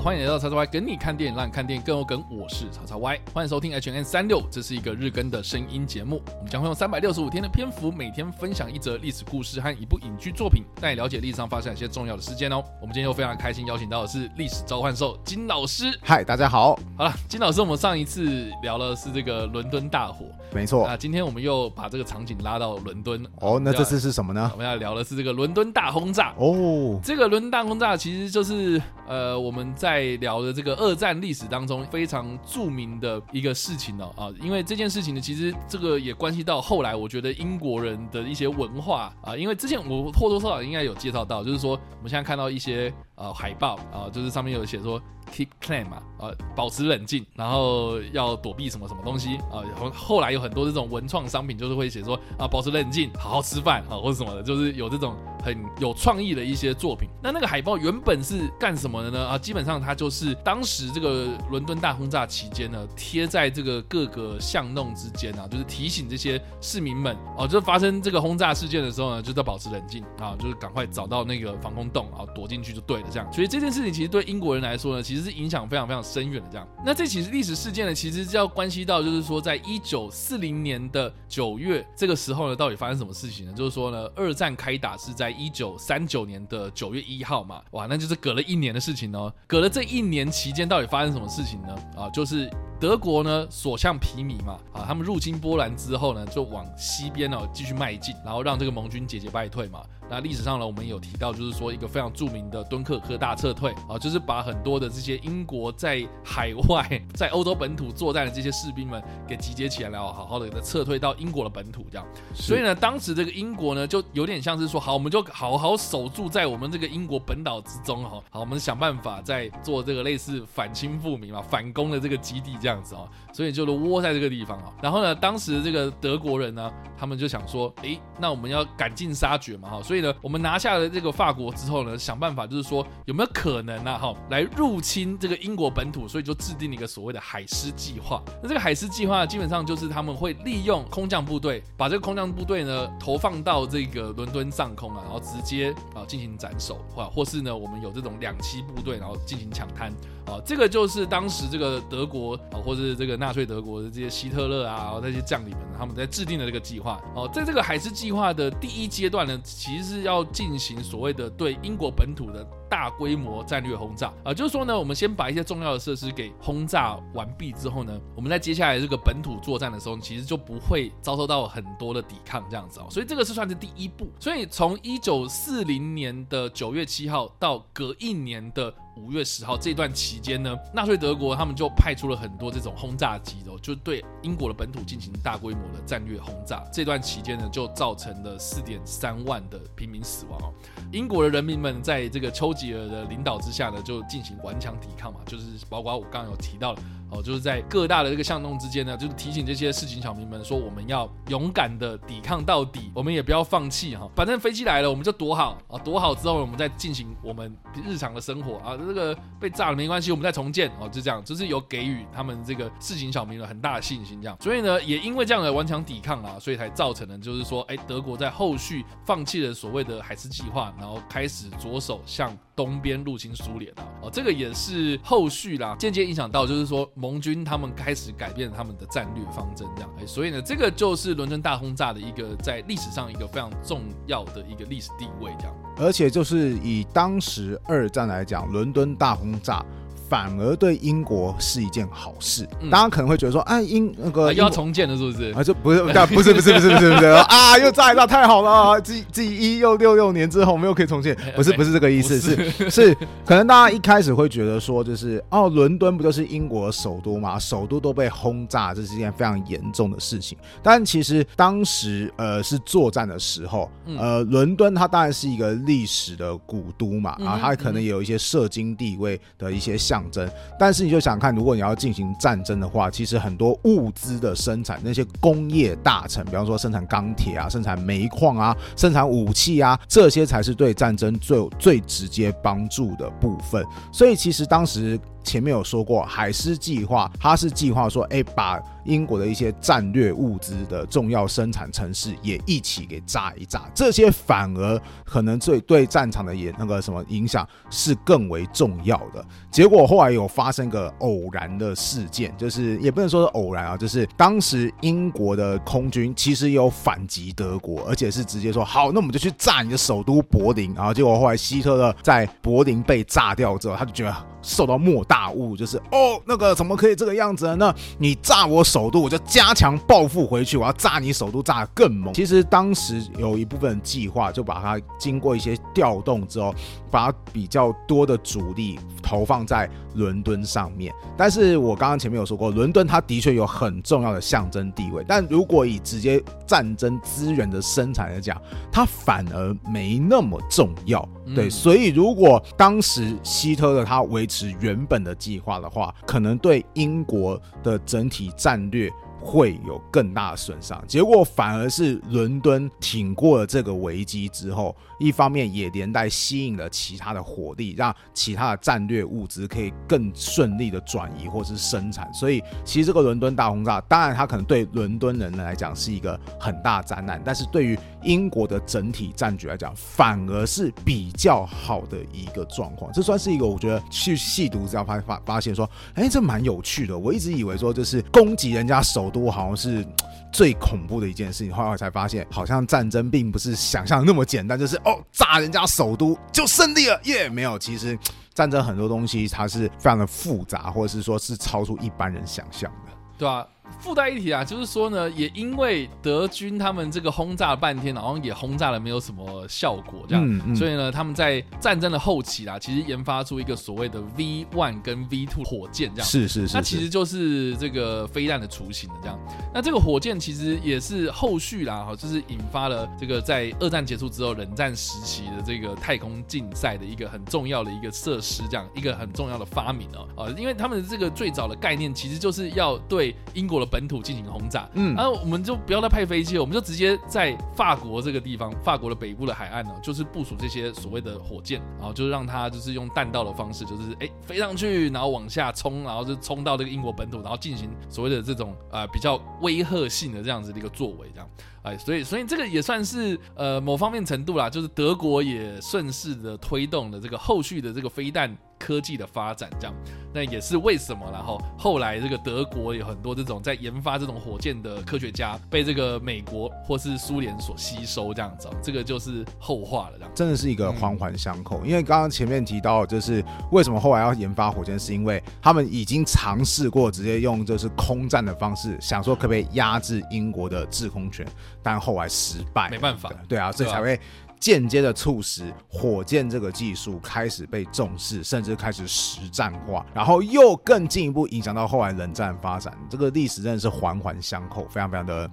[0.00, 2.24] 好，欢迎来到叉叉 Y 跟你看电影，让你看电影更有梗。
[2.30, 6.22] 我是叉叉 Y，欢迎收听 H N 三六，这是一个日更的声音节目。
[6.38, 12.64] 我们将会用三百六十五天的篇幅，每天分享一则历史故事和一部影剧作品，带你了解历史上发生一些重要的事件哦。
[12.80, 15.86] 我们今天又非常开心，邀请到的是历史召唤兽金老师。
[16.02, 16.78] 嗨，大家好。
[16.96, 20.86] 好了，金老师，我们上一次聊了是这个伦敦大火，没错。
[20.86, 23.22] 啊，今天我们又把这个场景拉到伦敦。
[23.40, 24.48] 哦，那这次是什么呢？
[24.54, 26.32] 我们要聊的是这个伦敦大轰炸。
[26.38, 45.00] 哦，这个伦敦大轰炸其实就是呃我们在在聊的这个二战历史当中非常著名的一个事情哦啊，因为这件事情呢，其实这个也关系到后来我觉得英国人的一些文化啊，因为之前我或多或少应该有介绍到，就是说我们现在看到一些呃海报啊，就是上面有写说。
[45.32, 49.62] Keep calm 嘛，呃，保持冷静，然后要躲避什么什么东西啊？
[49.78, 57.08] 后后来有很多这种文创商品，就是会写说啊，保持冷静，好好吃饭啊，或者什么的，就是有这种很有创意的一些作品。
[57.22, 59.28] 那那个海报原本是干什么的呢？
[59.28, 73.06] 啊，基本上它就是当时这个伦敦大轰炸期间呢，贴在这个各个巷弄之间啊，就是提醒这些市民们哦，就是发生这个轰炸事件的时候呢，就要保持冷静啊，就是赶快找到那个防空洞啊，躲进去就对了。
[73.12, 75.19] 这样，所以这件事情其实对英国人来说呢，其实。
[75.20, 76.66] 是影响非常非常深远的，这样。
[76.84, 83.52] 那这起历史事件呢，其实是要关系到，就是说，在一九四零年的九月这个时候呢，到底发生什么事情呢？
[83.52, 89.32] 就是说呢，二战开打是在一九三九年的九月一号嘛，哇，那就是隔了一年的事情哦。
[89.46, 91.74] 隔了这一年期间，到底发生什么事情呢？
[91.96, 99.82] 啊，就是德国呢所向披靡嘛，啊，他们入侵波兰之后呢，就往西边哦继续迈进，然后让这个盟军节节败退嘛。
[100.08, 112.04] 那历史上呢，我们有提到，就是说一个非常著名的敦刻尔克大撤退啊，就是把很多的这些英国在海外、 在欧洲本土作战的这些士兵们给集结起来了，好好的给撤退到英国的本土这样。
[112.34, 124.72] 所以呢，当时这个英国呢，就有点像是说，好，我们就好好守住在我们这个英国本岛之中哈，好，我们想办法在做这个类似反清复明嘛、反攻的这个基地这样样子啊，所以就窝在这个地方啊。
[124.80, 130.14] 然后呢，当时这个德国人呢，他们就想说，诶，那我们要赶尽杀绝嘛哈，所以呢。
[130.22, 133.98] 我们拿下了这个法国之后呢，想办法就是说有没有可能呢？
[133.98, 138.22] 哈，来入侵这个英国本土，所以就制定了一个所谓的海狮计划。
[138.42, 149.90] 那这个海狮计划基本上就是他们会利用空降部队，把这个空降部队呢投放到这个伦敦上空啊，然后直接啊进行斩首，或或是呢我们有这种两栖部队，然后进行抢滩
[150.26, 150.40] 啊。
[150.44, 157.28] 这个就是当时这个德国，或是这个纳粹德国的这些希特勒啊，这些将领们他们在制定的这个计划哦。
[157.34, 159.90] 在这个海狮计划的第一阶段呢，其实。
[159.90, 174.08] 是要进行所谓的对英国本土的大规模战略轰炸啊，就是说呢，我们先把一些重要的设施给轰炸完毕之后呢，我们在接下来这个本土作战的时候，其实就不会遭受到很多的抵抗这样子哦，所以这个是算是第一步。
[174.20, 178.72] 所以从一九四零年的九月七号到隔一年的。
[178.96, 186.62] 五月十号这段期间呢，纳粹德国他们就派出了很多这种轰炸机哦，就对英国的本土进行大规模的战略轰炸。
[186.70, 190.52] 这段期间呢，就造成了四点三万的平民死亡哦。
[190.92, 196.82] 英国的人民们在这个丘吉尔的领导之下呢，就进行顽强抵抗嘛，就是包括我刚刚有提到的。
[197.12, 204.08] 哦，就是在各大的这个巷弄之间呢，就是提醒这些市井小民们说，我们要勇敢的抵抗到底，我们也不要放弃哈。
[204.14, 207.52] 反正飞机来了，我们就躲好啊，躲好之后，我们再进行我们
[207.84, 208.76] 日常的生活啊。
[208.76, 214.38] 这个被炸了没关系，我们再重建哦，就这样，就是有给予他们这个市井小民们很大的信心，这样。
[214.40, 223.84] 所以呢，也因为这样的顽强抵抗啊，所以才造成了就是说，哎，德国在后续放弃了所谓的海狮计划，然后开始着手向东边入侵苏联啊。
[224.02, 226.80] 哦，这个也是后续啦，间接影响到就是说。
[226.94, 235.54] 盟军他们开始改变他们的战略方针，这样哎，所以呢，这个就是伦敦大轰炸的一个在历史上一个非常重要的一个历史地位，这样。
[235.76, 239.64] 而且就是以当时二战来讲，伦敦大轰炸。
[240.10, 242.44] 反而对英国是一件好事。
[242.68, 245.30] 大家可能会觉得说，哎，英那个要重建了，是不是？
[245.30, 248.80] 啊，这不是，不是，不是，不是，不是，不是啊，又炸一炸，太好了！
[248.80, 251.16] 继继一又六六年之后，我们又可以重建。
[251.36, 257.38] 不是，不是这个意思，是是，可能大家一开始会觉得说，就是哦，伦敦不就是英国首都吗？
[257.38, 260.36] 首都都被轰炸，这是一件非常严重的事情。
[260.60, 269.99] 但其实当时呃是作战的时候，呃，伦敦它当然是一个历史的古都嘛，然后它可能也有一些社经地位的一些象。
[270.02, 283.64] 战争，但是你就想看，如果你要进行战争的话，其实很多物资的生产，那些工业大臣，比方说生产钢铁啊、生产煤矿啊、生产武器啊，这些才是对战争最最直接帮助的部分。
[283.92, 299.24] 所以其实当时前面有说过，海狮计划，它是计划说，哎，把英国的一些战略物资的重要生产城市也一起给炸一炸，这些反而可能最对战场的也那个什么影响是更为重要的。
[299.50, 310.72] 结果后来有发生个偶然的事件，就是也不能说是偶然啊，就是当时英国的空军其实有反击德国，而且是直接说好，那我们就去炸你的首都柏林。
[310.74, 317.56] 然后结果后来希特勒在柏林被炸掉之后，他就觉得受到莫大雾，就是哦，那个怎么可以这个样子呢？
[317.56, 322.14] 那你炸我首都，我就加强报复回去，我要炸你首都，炸得更猛。
[322.14, 326.54] 其实当时有一部分计划，就把它经过一些调动之后，
[326.92, 330.92] 把比较多的主力投放在伦敦上面。
[331.16, 338.40] 但是我刚刚前面有说过，伦敦它的确有很重要的象征地位，但如果以直接战争资源的生产来讲，
[338.70, 341.06] 它反而没那么重要。
[341.34, 348.90] 对，所以如果当时希特勒他维持原本的计划的话，可能对英国的整体战略。
[349.20, 362.10] 会有更大的损伤，结果反而是伦敦挺过了这个危机之后，一方面也连带吸引了其他的火力，让其他的战略物资可以更顺利的转移或是生产。
[362.14, 372.90] 所以，其实这个伦敦大轰炸，当然它可能对伦敦人来讲是一个很大灾难，但是对于英国的整体战局来讲，反而是比较好的一个状况。
[372.90, 376.98] 这算是一个我觉得去细读资料发发发现说，哎，这蛮有趣的。
[376.98, 379.09] 我一直以为说就是攻击人家手。
[379.10, 379.84] 都好像是
[380.32, 387.28] 最恐怖的一件事情，后来才发现，好像战争并不是想象那么简单，就是哦，炸人家首都就胜利了耶？
[387.28, 387.98] 没有，其实
[388.32, 393.46] 战争很多东西它是非常的复杂，或者是说是超出一般人想象的，对吧？
[393.78, 409.18] 附带一提啊，就是说呢，也因为德军他们这个轰炸了半天，好像也轰炸了没有什么效果，这样，所以呢，他们在战争的后期啦，其实研发出一个所谓的 V one 跟 V two 火箭，这样，是是是，那其实就是这个飞弹的雏形的这样。
[409.54, 441.28] 那这个火箭其实也是后续啦，哈，就是引发了这个在二战结束之后冷战时期的这个太空竞赛的一个很重要的一个设施，这样一个很重要的发明哦，啊，因为他们的这个最早的概念其实就是要对英国的本土进行轰炸，嗯，然后我们就不要再派飞机了，我们就直接在法国这个地方，法国的北部的海岸呢，就是部署这些所谓的火箭，然后就让它就是用弹道的方式，就是哎飞上去，然后往下冲，然后就冲到这个英国本土，然后进行所谓的这种呃比较威吓性的这样子的一个作为，这样，
[441.62, 448.36] 哎，所以所以这个也算是呃某方面程度啦，就是德国也顺势的推动了这个后续的这个飞弹。
[448.60, 449.74] 科技的发展，这样，
[450.12, 451.08] 那也是为什么？
[451.12, 459.98] 然后后来这个德国有很多这种在研发这种火箭的科学家，被这个美国或是苏联所吸收，这样子，这个就是后话了。
[459.98, 461.64] 这样真的是一个环环相扣。
[461.64, 471.26] 因为刚刚前面提到，就是为什么后来要研发火箭，是因为他们已经尝试过直接用就是空战的方式，想说可不可以压制英国的制空权，
[471.62, 473.10] 但后来失败，没办法。
[473.28, 473.98] 对啊，所以才会。
[474.40, 482.76] 间接的促使火箭这个技术开始被重视，甚至开始实战化，然后又更进一步影响到后来冷战发展。
[482.88, 485.30] 这个历史真的是环环相扣，非常非常的。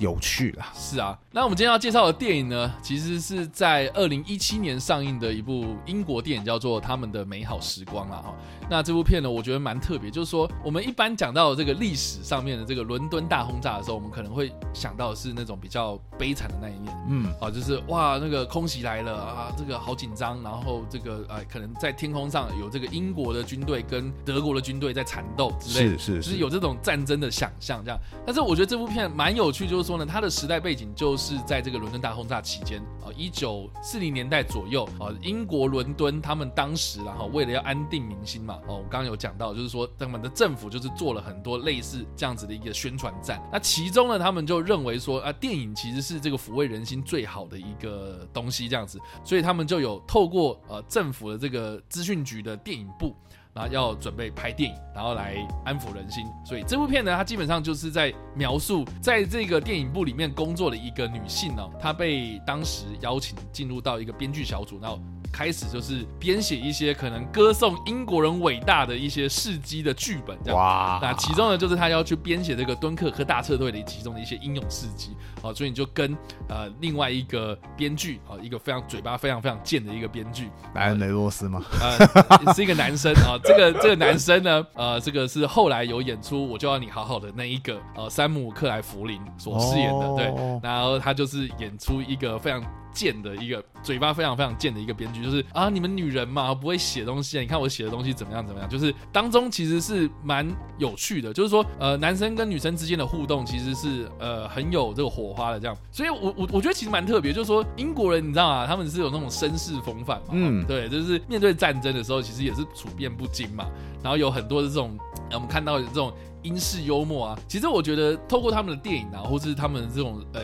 [0.00, 0.72] 有趣啦。
[0.74, 1.16] 是啊。
[1.30, 8.34] 那我们今天要介绍的电影呢，其实是在二零一七年上映的一部英国电影，叫做《他们的美好时光》啊哈。
[8.68, 28.00] 那这部片呢，我觉得蛮特别，就是说我们一般讲到这个历史上面的这个伦敦大轰炸的时候，我们可能会想到的是那种比较悲惨的那一面，嗯，啊，就是哇，那个空袭来了啊，这个好紧张，然后这个呃，可能在天空上有这个英国的军队跟德国的军队在缠斗之类，是是，就是有这种战争的想象这样。
[28.26, 29.89] 但是我觉得这部片蛮有趣，就是。
[29.90, 43.42] 说呢，它的时代背景就是在这个伦敦大轰炸期间啊，一九四零年代左右啊，英国伦敦他们当时然后为了要安定民心嘛，哦，我刚刚有讲到，就是说他们的政府就是做了很多类似这样子的一个宣传战。
[43.52, 53.12] 那其中呢，他们就认为说啊，电影其实是这个抚慰人心最好的一个东西，这样子，所以他们就有透过呃政府的这个资讯局的电影部。
[53.54, 56.24] 然后要准备拍电影，然后来安抚人心。
[56.44, 65.00] 所以这部片呢，它基本上就是在描述，在这个电影部里面工作的一个女性呢，她被当时邀请进入到一个编剧小组，然后。
[65.32, 70.58] 开始就是编写一些可能歌颂英国人伟大的一些事迹的剧本，这样。
[70.58, 70.98] 哇！
[71.00, 75.16] 那其中呢，就是他要去编写这个敦刻尔克大撤退的其中的一些英勇事迹。
[75.40, 76.16] 好，所以你就跟
[76.48, 81.62] 呃另外一个编剧啊，一个非常嘴巴非常非常贱的一个编剧，莱恩雷洛斯吗？
[81.80, 83.38] 呃，是一个男生啊。
[83.42, 90.60] 这个这个男生呢，呃，这个是后来有演出《我就要你好好的》那一个呃山姆克莱弗林所饰演的，对。
[90.62, 92.62] 然后他就是演出一个非常。
[92.92, 100.46] 贱的一个嘴巴非常非常贱的一个编剧，就是啊，你们女人嘛不会写东西，你看我写的东西怎么样怎么样，就是当中其实是蛮
[100.78, 108.66] 有趣的，就是说呃男生跟女生之间的互动其实是呃很有这个火花的这样，所以我我我觉得其实蛮特别，就是说英国人你知道吗？
[108.66, 113.66] 他们是有那种绅士风范嘛，嗯，对，就是面对战争的时候其实也是处变不惊嘛，
[114.02, 114.98] 然后有很多的这种
[115.32, 116.12] 我们看到的这种。
[116.42, 120.42] 英式幽默啊，其实我觉得透过他们的电影啊，或是他们这种呃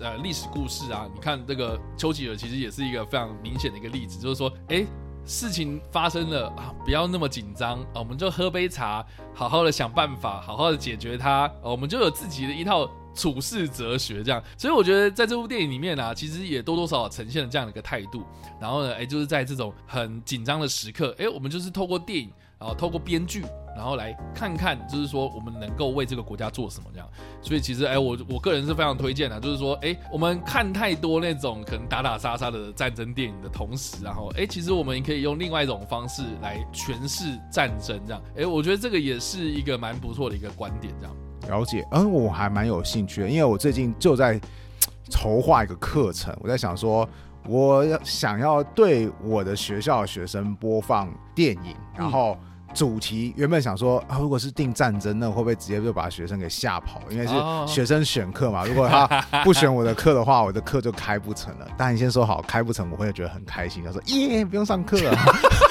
[0.00, 4.84] 呃历史故事啊，你看这个丘吉尔其实也是一个非常明显的一个例子，就是说，哎，
[5.24, 14.42] 事情发生了啊，不要那么紧张啊，我们就喝杯茶，好好的想办法，好好的解决它，我们就有自己的一套处事哲学这样。
[14.58, 18.24] 所以我觉得在这部电影里面啊，其实也多多少少呈现了这样的一个态度。
[18.60, 22.32] 然后呢，哎，就是在这种很紧张的时刻，哎，我们就是透过电影。
[22.58, 23.44] 然后透过编剧，
[23.76, 27.08] 然后来看看，就是说我们能够为这个国家做什么这样。
[27.42, 38.22] 所以其实，哎，我我个人是非常推荐的，就是说，哎，我们看太多那种可能打打杀杀的战争电影的同时，然后，哎，其实我们也可以用另外一种方式来诠释战争这样。
[38.36, 41.16] 哎，我觉得这个也是一个蛮不错的一个观点这样。
[41.48, 44.40] 了解，嗯，我还蛮有兴趣的，因为我最近就在
[45.10, 47.08] 筹划一个课程，我在想说，
[47.48, 52.36] 我要想要对我的学校的学生播放电影，然后。
[52.74, 57.00] 主题原本想说啊，如果是定战争，那会不会直接就把学生给吓跑？
[57.08, 57.32] 因为是
[57.66, 58.66] 学生选课嘛。
[58.66, 59.06] 如果他
[59.42, 61.66] 不选我的课的话，我的课就开不成了。
[61.74, 63.82] 但你先说好，开不成我会觉得很开心。
[63.82, 65.16] 他说耶，不用上课了。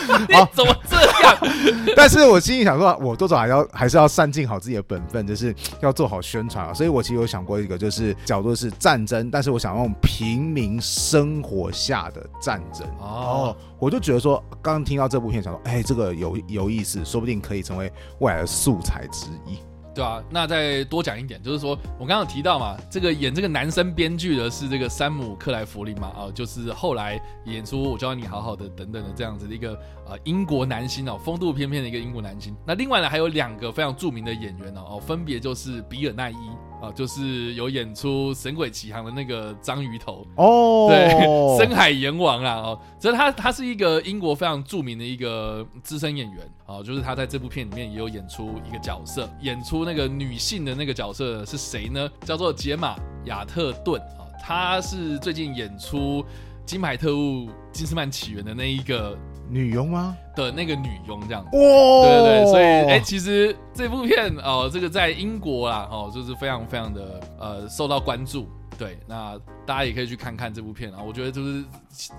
[0.33, 1.37] 好，怎么这样？
[1.95, 6.73] 但是我心里想说，我多少还要还是要善尽好自己的本分，就是 要做好宣传啊。
[6.73, 12.87] 所以我其实有想过一个，就是角度是战争，但是我想用平民生活下的战争。
[12.99, 17.03] 哦，我就觉得说，刚刚听到这部片，想说，哎，这个有有意思。
[17.05, 19.59] 说不定可以成为未来的素材之一，
[19.95, 29.71] 对啊，那再多讲一点，就是说我刚刚提到嘛，这个演这个男生编剧的是这个山姆克莱弗林嘛，啊，就是后来演出《我教你好好的》等等的这样子的一个
[30.05, 32.53] 呃英国男星哦，风度翩翩的一个英国男星。
[32.67, 36.35] 那另外呢，还有两个非常著名的演员哦，哦，分别就是比尔奈伊。
[36.81, 52.09] 啊，就是有演出《神鬼奇航》的那个章鱼头哦， 对，深海阎王啊，哦，所以他他是一个英国非常著名的一个资深演员啊，就是他在这部片里面也有演出一个角色，演出那个女性的那个角色是谁呢？
[52.25, 56.21] 叫做杰玛亚特顿啊，他是最近演出
[56.65, 59.17] 《金牌特务金斯曼起源》的那一个。
[59.49, 60.15] 女佣吗？
[60.35, 68.47] 的那个女佣这样子，对对对，所以哎，其实这部片哦，这个在英国啦，哦，就是非常非常的呃受到关注。
[68.77, 71.63] 对，那大家也可以去看看这部片啊，我觉得就是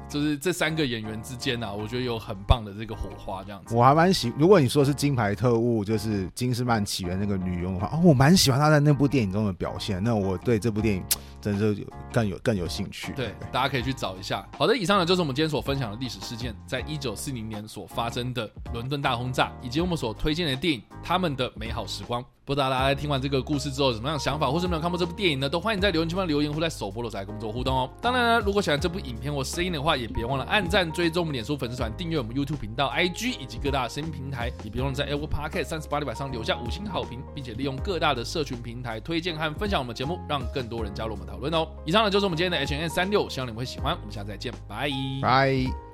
[0.08, 3.74] 就是这三个演员之间啊，我觉得有很棒的这个火花这样子。
[3.76, 10.02] 我还蛮喜，如果你说是金牌特务，就是金斯曼起源那个女佣的话，哦，我蛮喜欢她在那部电影中的表现。
[10.02, 11.04] 那我对这部电影。
[11.40, 13.12] 真是更有更有兴趣。
[13.12, 14.46] 对，大家可以去找一下。
[14.58, 22.22] 好的，以上呢就是我们今天所分享的历史事件，在一九四零年所发生的伦敦大轰炸，以及我们所推荐的电影《他们的美好时光》。
[22.44, 25.48] 不知道大家听完这个故事之后有什么样的想法，或是没有看过这部电影呢？
[25.48, 27.90] 都欢迎在留言区帮留言，或在首播的时候跟我们做互动哦。
[28.00, 41.68] 当然呢，如果喜欢这部影片或声音的话，也别忘了按赞、追踪我们脸书粉丝团、订阅我们 YouTube 频道、IG 以及各大声音平台，也别忘了在 Apple Podcast 三十八里板上留下五星好评，并且利用各大的社群平台推荐和分享我们节目，让更多人加入我们讨论哦。
[41.84, 43.94] 以上呢就是我们今天的 H N 三六，希望你们会喜欢。
[43.94, 44.88] 我们下次再见，拜
[45.20, 45.85] 拜。